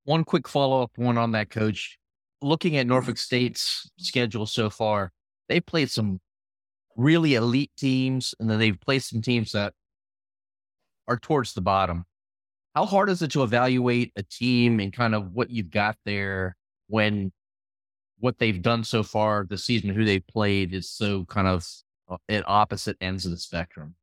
[0.05, 1.99] One quick follow up one on that, coach.
[2.43, 5.11] Looking at Norfolk State's schedule so far,
[5.49, 6.21] they played some
[6.97, 9.73] really elite teams, and then they've played some teams that
[11.09, 12.05] are towards the bottom.
[12.75, 16.56] How hard is it to evaluate a team and kind of what you've got there
[16.89, 17.33] when
[18.19, 21.67] what they've done so far this season, who they've played, is so kind of
[22.09, 23.95] uh, at opposite ends of the spectrum.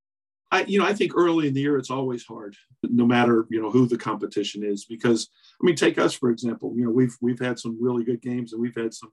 [0.51, 3.59] I, you know, I think early in the year it's always hard, no matter you
[3.59, 5.29] know who the competition is, because
[5.61, 6.73] I mean, take us for example.
[6.75, 9.11] You know, we've we've had some really good games, and we've had some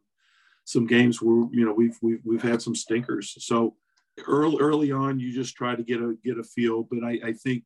[0.65, 3.35] some games where you know we've we've we've had some stinkers.
[3.45, 3.77] So
[4.27, 6.83] early early on, you just try to get a get a feel.
[6.83, 7.65] But I, I think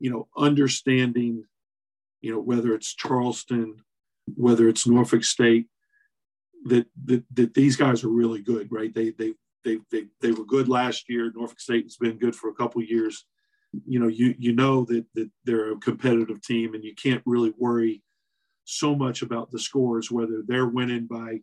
[0.00, 1.44] you know understanding,
[2.20, 3.76] you know, whether it's Charleston,
[4.36, 5.66] whether it's Norfolk State,
[6.66, 8.92] that that, that these guys are really good, right?
[8.94, 9.34] They they
[9.64, 11.32] they, they, they were good last year.
[11.34, 13.24] Norfolk State has been good for a couple years.
[13.86, 17.52] You know, you you know that that they're a competitive team, and you can't really
[17.58, 18.02] worry
[18.64, 21.40] so much about the scores, whether they're winning by,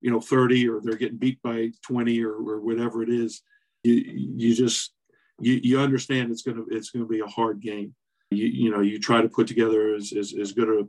[0.00, 3.42] you know, 30 or they're getting beat by 20 or, or whatever it is.
[3.82, 4.92] You you just
[5.40, 7.94] you, you understand it's gonna it's gonna be a hard game.
[8.30, 10.88] You you know you try to put together as as, as good a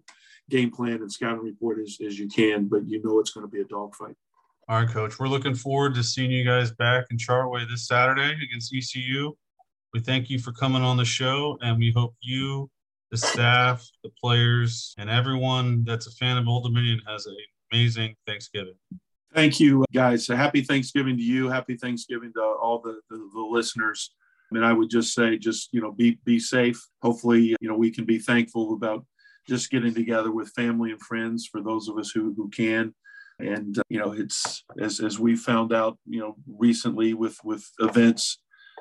[0.49, 3.51] game plan and scouting report as, as you can, but you know it's going to
[3.51, 4.15] be a dogfight.
[4.69, 5.17] All right, coach.
[5.17, 9.33] We're looking forward to seeing you guys back in Chartway this Saturday against ECU.
[9.93, 12.69] We thank you for coming on the show, and we hope you,
[13.09, 17.37] the staff, the players, and everyone that's a fan of Old Dominion has an
[17.71, 18.75] amazing Thanksgiving.
[19.33, 20.27] Thank you, guys.
[20.27, 21.47] happy Thanksgiving to you.
[21.47, 24.11] Happy Thanksgiving to all the, the, the listeners.
[24.19, 26.81] I and mean, I would just say, just you know, be be safe.
[27.01, 29.05] Hopefully, you know, we can be thankful about
[29.47, 32.93] just getting together with family and friends for those of us who who can.
[33.39, 37.69] And uh, you know it's as as we found out you know recently with with
[37.79, 38.39] events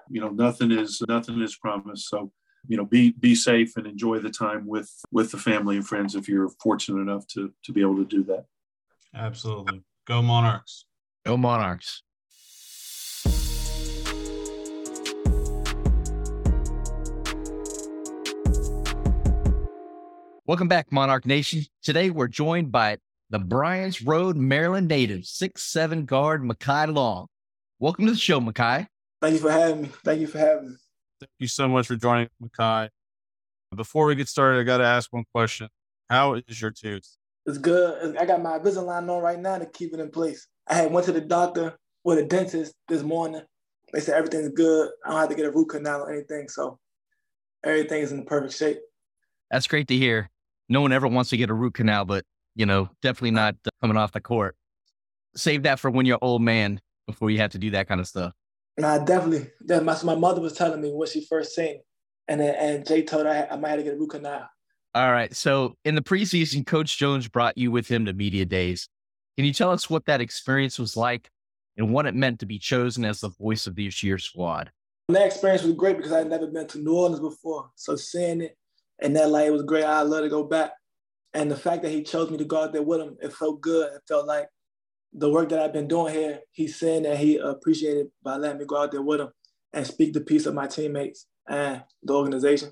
[0.08, 2.08] you know nothing is nothing is promised.
[2.08, 2.32] So
[2.68, 6.14] you know be be safe and enjoy the time with with the family and friends
[6.14, 8.46] if you're fortunate enough to to be able to do that.
[9.14, 9.82] Absolutely.
[10.06, 10.86] Go monarchs.
[11.24, 12.02] Go monarchs
[20.48, 21.64] Welcome back, Monarch Nation.
[21.82, 22.98] Today we're joined by
[23.30, 27.26] the Bryans Road, Maryland native, six seven guard Mekhi Long.
[27.80, 28.86] Welcome to the show, Mekhi.
[29.20, 29.90] Thank you for having me.
[30.04, 30.76] Thank you for having me.
[31.18, 32.90] Thank you so much for joining, Mekhi.
[33.74, 35.68] Before we get started, I got to ask one question.
[36.08, 37.16] How is your tooth?
[37.46, 38.16] It's good.
[38.16, 40.46] I got my Invisalign on right now to keep it in place.
[40.68, 43.42] I had went to the doctor with a dentist this morning.
[43.92, 44.90] They said everything's good.
[45.04, 46.78] I don't have to get a root canal or anything, so
[47.64, 48.78] everything is in the perfect shape.
[49.50, 50.30] That's great to hear.
[50.68, 52.24] No one ever wants to get a root canal, but
[52.54, 54.56] you know, definitely not uh, coming off the court.
[55.36, 58.08] Save that for when you're old man before you have to do that kind of
[58.08, 58.32] stuff.
[58.78, 59.50] Nah, definitely.
[59.82, 61.80] My, my mother was telling me when she first seen
[62.28, 64.48] and then, and Jay told her I, I might have to get a root canal.
[64.94, 65.34] All right.
[65.34, 68.88] So in the preseason, Coach Jones brought you with him to media days.
[69.36, 71.28] Can you tell us what that experience was like
[71.76, 74.70] and what it meant to be chosen as the voice of this year's squad?
[75.08, 77.70] That experience was great because I had never been to New Orleans before.
[77.76, 78.56] So seeing it
[79.00, 79.84] and that light was great.
[79.84, 80.72] I'd love to go back.
[81.34, 83.60] And the fact that he chose me to go out there with him, it felt
[83.60, 83.92] good.
[83.92, 84.48] It felt like
[85.12, 88.64] the work that I've been doing here, he's saying that he appreciated by letting me
[88.64, 89.28] go out there with him
[89.72, 92.70] and speak the piece of my teammates and the organization.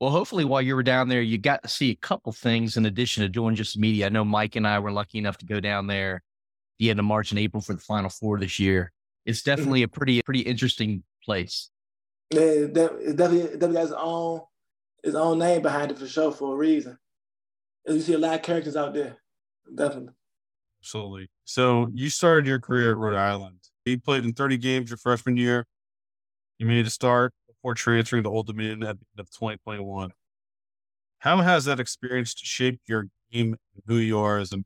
[0.00, 2.86] Well, hopefully, while you were down there, you got to see a couple things in
[2.86, 4.06] addition to doing just media.
[4.06, 6.22] I know Mike and I were lucky enough to go down there
[6.78, 8.90] the end of March and April for the Final Four this year.
[9.24, 11.70] It's definitely a pretty, pretty interesting place.
[12.32, 14.40] Yeah, it definitely, it definitely has its own,
[15.02, 16.98] its own name behind it for sure for a reason
[17.86, 19.16] you see a lot of characters out there,
[19.74, 20.12] definitely.
[20.80, 21.28] Absolutely.
[21.44, 23.58] So you started your career at Rhode Island.
[23.84, 25.66] You played in 30 games your freshman year.
[26.58, 30.12] You made a start before transferring to Old Dominion at the end of 2021.
[31.18, 34.58] How has that experience shaped your game and who you are as a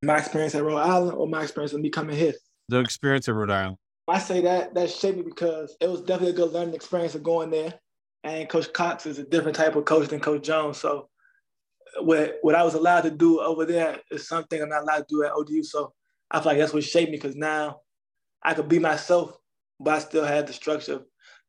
[0.00, 2.34] my experience at Rhode Island or my experience of me coming here?
[2.68, 3.78] The experience at Rhode Island.
[4.06, 7.24] I say that that shaped me because it was definitely a good learning experience of
[7.24, 7.74] going there.
[8.24, 10.78] And Coach Cox is a different type of coach than Coach Jones.
[10.78, 11.08] So
[12.00, 15.06] what what I was allowed to do over there is something I'm not allowed to
[15.08, 15.62] do at ODU.
[15.62, 15.92] So
[16.30, 17.80] I feel like that's what shaped me because now
[18.42, 19.36] I could be myself,
[19.80, 21.00] but I still had the structure.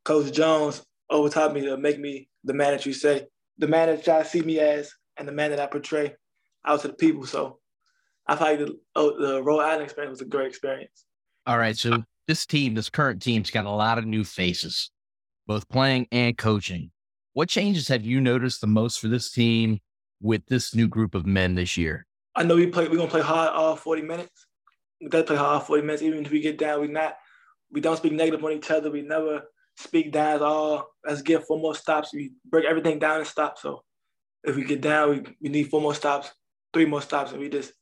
[0.05, 3.27] Coach Jones over overtaught me to make me the man that you say,
[3.58, 6.15] the man that y'all see me as, and the man that I portray
[6.65, 7.25] out to the people.
[7.25, 7.60] So
[8.27, 11.05] I feel like the, oh, the Rhode Island experience was a great experience.
[11.45, 11.77] All right.
[11.77, 14.91] So this team, this current team's got a lot of new faces,
[15.50, 16.91] both playing and coaching.
[17.33, 19.79] What changes have you noticed the most for this team
[20.21, 22.06] with this new group of men this year?
[22.35, 22.87] I know we play.
[22.87, 24.45] We're gonna play hard all forty minutes.
[25.02, 26.04] We gotta play hard all forty minutes.
[26.04, 27.17] Even if we get down, we not.
[27.71, 28.91] We don't speak negative on each other.
[28.91, 29.41] We never
[29.75, 30.87] speak down at all.
[31.04, 32.13] Let's get four more stops.
[32.13, 33.58] We break everything down and stop.
[33.58, 33.83] So
[34.43, 36.31] if we get down, we, we need four more stops,
[36.73, 37.73] three more stops, and we just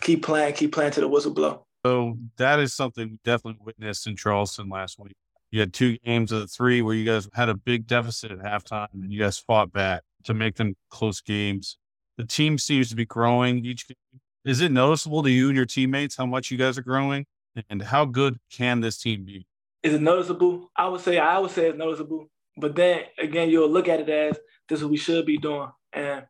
[0.00, 1.66] keep playing, keep playing to the whistle blow.
[1.84, 5.14] So that is something we definitely witnessed in Charleston last week.
[5.56, 8.40] You had two games of the three where you guys had a big deficit at
[8.40, 11.78] halftime and you guys fought back to make them close games.
[12.18, 14.20] The team seems to be growing each game.
[14.44, 17.24] Is it noticeable to you and your teammates how much you guys are growing?
[17.70, 19.46] And how good can this team be?
[19.82, 20.70] Is it noticeable?
[20.76, 22.28] I would say I would say it's noticeable
[22.58, 24.38] But then again, you'll look at it as
[24.68, 25.70] this is what we should be doing.
[25.94, 26.26] And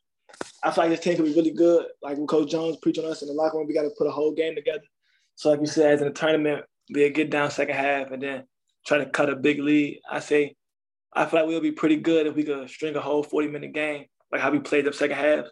[0.62, 1.84] I feel like this team can be really good.
[2.00, 4.06] Like when Coach Jones preached on us in the locker room, we got to put
[4.06, 4.84] a whole game together.
[5.34, 6.64] So like you said, as in a tournament,
[6.94, 8.44] a get down second half and then
[8.86, 10.00] try to cut a big lead.
[10.10, 10.54] I say
[11.12, 13.72] I feel like we'll be pretty good if we could string a whole 40 minute
[13.72, 15.46] game, like how we played the second half.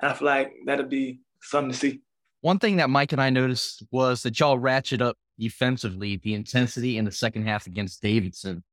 [0.00, 2.00] And I feel like that'd be something to see.
[2.40, 6.98] One thing that Mike and I noticed was that y'all ratchet up defensively the intensity
[6.98, 8.64] in the second half against Davidson.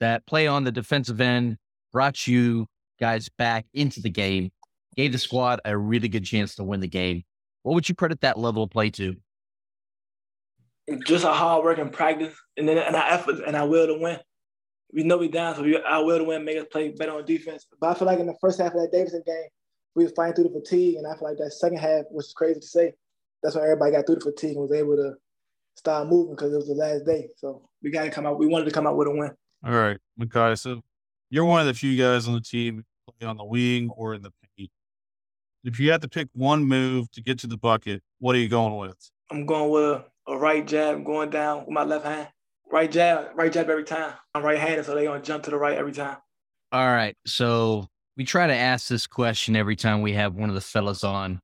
[0.00, 1.56] That play on the defensive end
[1.92, 2.66] brought you
[3.00, 4.50] guys back into the game,
[4.96, 7.24] gave the squad a really good chance to win the game.
[7.62, 9.16] What would you credit that level of play to?
[11.06, 13.98] Just a hard work and practice, and then and our efforts and our will to
[13.98, 14.18] win.
[14.92, 17.24] We know we're down, so we, our will to win make us play better on
[17.24, 17.66] defense.
[17.80, 19.48] But I feel like in the first half of that Davidson game,
[19.94, 22.32] we was fighting through the fatigue, and I feel like that second half, which is
[22.32, 22.92] crazy to say,
[23.42, 25.14] that's when everybody got through the fatigue and was able to
[25.76, 27.28] start moving because it was the last day.
[27.36, 28.38] So we got to come out.
[28.38, 29.30] We wanted to come out with a win.
[29.64, 30.58] All right, Mekhi.
[30.58, 30.80] So
[31.30, 32.84] you're one of the few guys on the team
[33.18, 34.70] play on the wing or in the paint.
[35.64, 38.48] If you had to pick one move to get to the bucket, what are you
[38.48, 38.96] going with?
[39.30, 42.28] I'm going with a, a right jab, going down with my left hand.
[42.70, 44.14] Right jab, right jab every time.
[44.34, 46.18] I'm right-handed, so they're gonna jump to the right every time.
[46.72, 47.16] All right.
[47.26, 51.02] So we try to ask this question every time we have one of the fellas
[51.02, 51.40] on,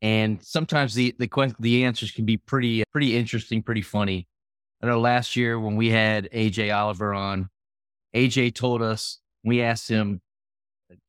[0.00, 4.26] and sometimes the the the answers can be pretty pretty interesting, pretty funny.
[4.82, 7.50] I know last year when we had AJ Oliver on,
[8.14, 10.22] AJ told us we asked him,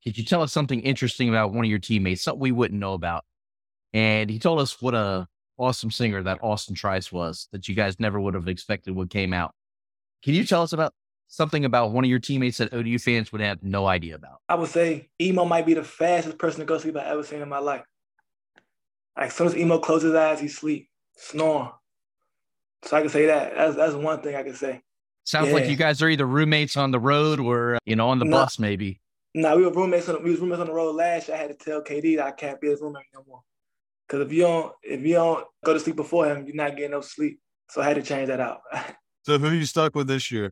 [0.03, 2.93] "Could you tell us something interesting about one of your teammates, something we wouldn't know
[2.93, 3.23] about?"
[3.93, 5.27] And he told us what a
[5.57, 9.33] awesome singer that Austin Trice was that you guys never would have expected what came
[9.33, 9.53] out.
[10.23, 10.93] Can you tell us about
[11.27, 14.39] something about one of your teammates that ODU fans would have no idea about?
[14.49, 17.41] I would say Emo might be the fastest person to go sleep I've ever seen
[17.41, 17.83] in my life.
[19.17, 21.71] Like as soon as Emo closes his eyes, he sleep, snoring.
[22.83, 23.55] So I can say that.
[23.55, 24.81] That's that's one thing I can say.
[25.23, 25.53] Sounds yeah.
[25.53, 28.25] like you guys are either roommates on the road or uh, you know on the
[28.25, 29.01] no, bus maybe.
[29.33, 31.37] No, we were roommates on we was roommates on the road last year.
[31.37, 33.41] I had to tell KD that I can't be his roommate no more.
[34.07, 36.91] Cause if you don't if you don't go to sleep before him, you're not getting
[36.91, 37.39] no sleep.
[37.69, 38.59] So I had to change that out.
[39.23, 40.51] so who you stuck with this year?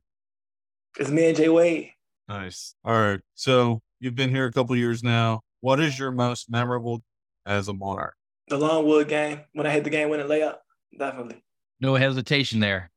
[1.00, 1.92] It's me and Jay Wade.
[2.28, 2.76] Nice.
[2.84, 3.20] All right.
[3.36, 5.42] So you've been here a couple years now.
[5.62, 7.04] What is your most memorable
[7.46, 8.16] as a Monarch?
[8.48, 10.58] The Longwood game when I hit the game winning layup.
[10.98, 11.44] Definitely.
[11.80, 12.92] No hesitation there.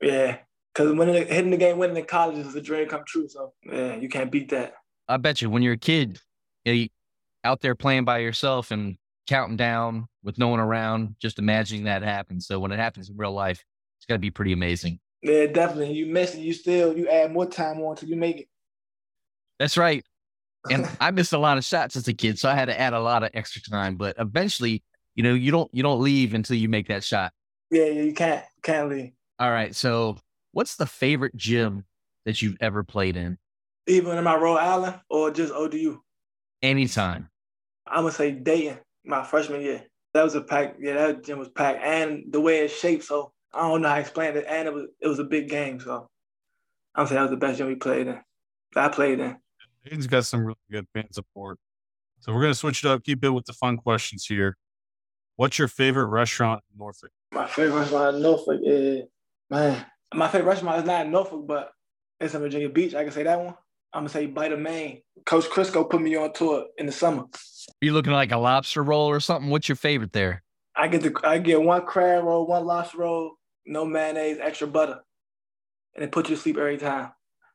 [0.00, 0.38] Yeah.
[0.72, 3.28] Because when hitting the game winning in college is a dream come true.
[3.28, 4.74] So yeah, you can't beat that.
[5.08, 6.20] I bet you when you're a kid,
[6.64, 6.88] you
[7.42, 8.96] out there playing by yourself and
[9.30, 12.48] counting down with no one around, just imagining that happens.
[12.48, 13.64] So when it happens in real life,
[13.98, 14.98] it's got to be pretty amazing.
[15.22, 15.92] Yeah, definitely.
[15.92, 18.48] You miss it, you still you add more time on till you make it.
[19.60, 20.04] That's right.
[20.68, 22.92] And I missed a lot of shots as a kid, so I had to add
[22.92, 23.94] a lot of extra time.
[23.94, 24.82] But eventually,
[25.14, 27.32] you know, you don't you don't leave until you make that shot.
[27.70, 29.12] Yeah, yeah, you can't can't leave.
[29.38, 29.76] All right.
[29.76, 30.16] So,
[30.50, 31.84] what's the favorite gym
[32.26, 33.38] that you've ever played in?
[33.86, 36.00] Even in my Rhode Island or just ODU?
[36.62, 37.30] Anytime.
[37.86, 39.84] I'm gonna say Dayton my freshman year.
[40.14, 40.76] That was a pack.
[40.80, 43.04] Yeah, that gym was packed, and the way it's shaped.
[43.04, 44.44] So I don't know how to explain it.
[44.48, 45.80] And it was it was a big game.
[45.80, 46.08] So
[46.94, 48.18] I'm saying that was the best gym we played in.
[48.74, 49.36] I played in.
[49.84, 51.58] He's got some really good fan support.
[52.20, 53.04] So we're gonna switch it up.
[53.04, 54.56] Keep it with the fun questions here.
[55.36, 57.10] What's your favorite restaurant in Norfolk?
[57.32, 59.04] My favorite restaurant in Norfolk is
[59.48, 59.86] man.
[60.12, 61.70] My favorite restaurant is not in Norfolk, but
[62.20, 62.94] it's in Virginia Beach.
[62.94, 63.54] I can say that one.
[63.92, 65.02] I'm gonna say Bite of Maine.
[65.26, 67.22] Coach Crisco put me on tour in the summer.
[67.22, 69.50] Are you looking like a lobster roll or something?
[69.50, 70.42] What's your favorite there?
[70.76, 73.32] I get the I get one crab roll, one lobster roll,
[73.66, 75.00] no mayonnaise, extra butter,
[75.94, 77.10] and it puts you to sleep every time.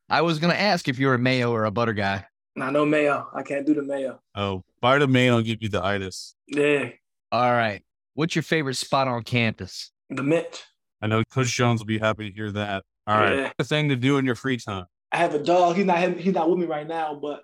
[0.10, 2.26] I was gonna ask if you're a mayo or a butter guy.
[2.56, 3.28] Nah, no mayo.
[3.34, 4.20] I can't do the mayo.
[4.36, 6.36] Oh, Bite of Maine will give you the itis.
[6.48, 6.90] Yeah.
[7.32, 7.84] All right.
[8.14, 9.92] What's your favorite spot on campus?
[10.10, 10.64] The Mitch.
[11.02, 12.84] I know Coach Jones will be happy to hear that.
[13.08, 13.38] All right.
[13.38, 13.52] Yeah.
[13.58, 14.86] The thing to do in your free time.
[15.16, 15.78] I have a dog.
[15.78, 17.42] He's not he's not with me right now, but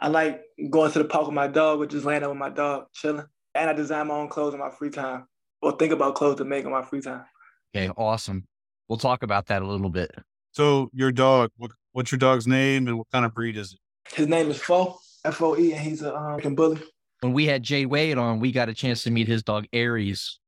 [0.00, 2.50] I like going to the park with my dog or just laying out with my
[2.50, 3.24] dog, chilling.
[3.54, 5.28] And I design my own clothes in my free time,
[5.62, 7.24] or think about clothes to make in my free time.
[7.72, 8.48] Okay, awesome.
[8.88, 10.10] We'll talk about that a little bit.
[10.50, 13.78] So your dog, what, what's your dog's name and what kind of breed is it?
[14.12, 16.82] His name is Fo, F O E, and he's a um, bully.
[17.20, 20.40] When we had Jay Wade on, we got a chance to meet his dog Aries.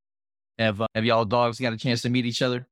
[0.58, 2.66] Have uh, have y'all dogs got a chance to meet each other?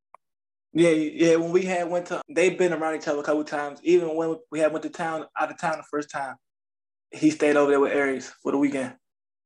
[0.75, 1.37] Yeah, yeah.
[1.37, 3.79] When we had went to, they've been around each other a couple times.
[3.85, 6.35] Even when we had went to town out of town the first time,
[7.13, 8.95] he stayed over there with Aries for the weekend.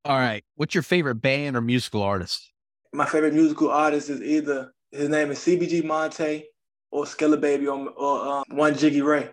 [0.06, 0.42] All right.
[0.56, 2.50] What's your favorite band or musical artist?
[2.94, 6.46] My favorite musical artist is either his name is CBG Monte
[6.90, 9.28] or Skilla Baby or, or um, One Jiggy Ray.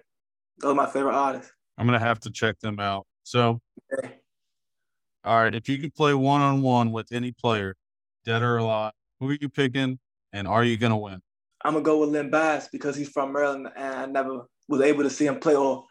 [0.59, 1.51] Those are my favorite artists.
[1.77, 3.05] I'm gonna have to check them out.
[3.23, 3.61] So,
[5.23, 7.75] all right, if you could play one on one with any player,
[8.25, 9.99] dead or alive, who are you picking,
[10.33, 11.21] and are you gonna win?
[11.65, 15.01] I'm gonna go with Len Bias because he's from Maryland, and I never was able
[15.01, 15.83] to see him play or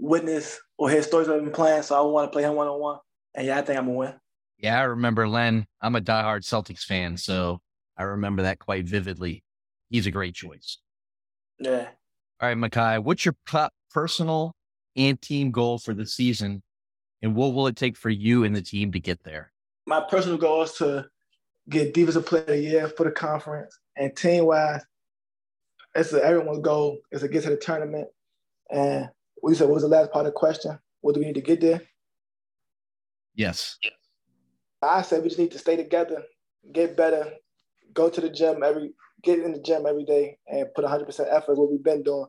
[0.00, 1.84] witness or hear stories of him playing.
[1.84, 2.98] So I want to play him one on one.
[3.34, 4.14] And yeah, I think I'm gonna win.
[4.58, 5.66] Yeah, I remember Len.
[5.80, 7.60] I'm a diehard Celtics fan, so
[7.96, 9.44] I remember that quite vividly.
[9.88, 10.78] He's a great choice.
[11.60, 11.86] Yeah.
[12.40, 13.36] All right, Mekhi, what's your
[13.92, 14.56] personal
[14.96, 16.60] and team goal for the season,
[17.22, 19.52] and what will it take for you and the team to get there?
[19.86, 21.06] My personal goal is to
[21.68, 24.82] get defensive player of the year for the conference, and team wise,
[25.94, 28.08] it's a, everyone's goal is to get to the tournament.
[28.70, 29.08] And
[29.42, 30.78] we said, what was the last part of the question?
[31.00, 31.82] What do we need to get there?
[33.34, 33.78] Yes.
[34.82, 36.22] I said we just need to stay together,
[36.72, 37.32] get better,
[37.92, 41.56] go to the gym every, get in the gym every day, and put 100% effort.
[41.56, 42.26] What we've been doing,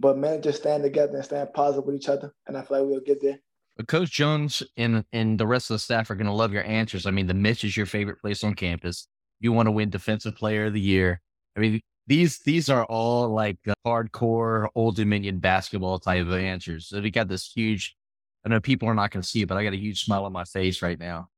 [0.00, 2.88] but man, just stand together and stand positive with each other, and I feel like
[2.88, 3.38] we'll get there.
[3.76, 6.64] But Coach Jones and and the rest of the staff are going to love your
[6.64, 7.06] answers.
[7.06, 9.06] I mean, the Mitch is your favorite place on campus.
[9.40, 11.20] You want to win Defensive Player of the Year.
[11.56, 16.88] I mean, these these are all like hardcore Old Dominion basketball type of answers.
[16.88, 17.96] So we got this huge.
[18.44, 20.24] I know people are not going to see it, but I got a huge smile
[20.24, 21.28] on my face right now.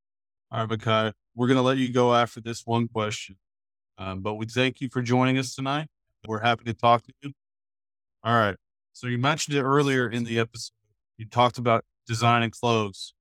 [0.50, 3.36] All right, Mekhi, we're going to let you go after this one question,
[3.96, 5.88] um, but we thank you for joining us tonight.
[6.26, 7.32] We're happy to talk to you.
[8.22, 8.56] All right.
[8.92, 10.72] So you mentioned it earlier in the episode.
[11.16, 13.14] You talked about designing clothes.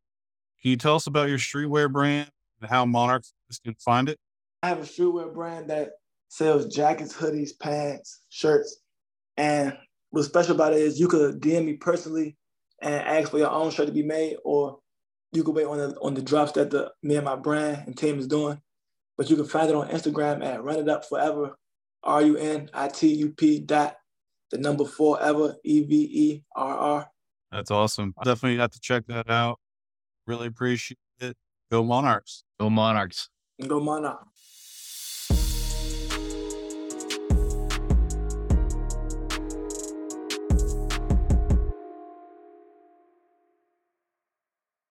[0.62, 2.30] Can you tell us about your streetwear brand
[2.60, 3.34] and how Monarchs
[3.64, 4.20] can find it?
[4.64, 5.92] I have a streetwear brand that
[6.30, 8.80] sells jackets, hoodies, pants, shirts.
[9.38, 9.78] And
[10.10, 12.38] what's special about it is you could DM me personally
[12.82, 14.80] and ask for your own shirt to be made, or
[15.32, 17.98] you could wait on the on the drops that the me and my brand and
[17.98, 18.60] team is doing.
[19.18, 21.58] But you can find it on Instagram at Run It Up Forever,
[22.04, 23.98] R U N I T U P dot
[24.52, 27.12] the number four ever E V E R R.
[27.52, 28.14] That's awesome.
[28.24, 29.60] Definitely have to check that out.
[30.26, 31.38] Really appreciate it.
[31.72, 32.44] Go Monarchs.
[32.60, 33.30] Go Monarchs.
[33.66, 34.37] Go Monarchs.